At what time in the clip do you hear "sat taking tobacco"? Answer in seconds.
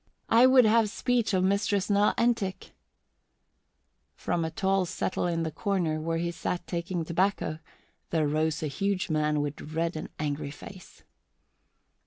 6.31-7.59